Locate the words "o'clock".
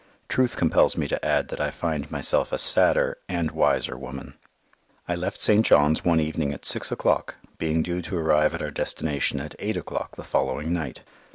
6.91-7.35, 9.77-10.15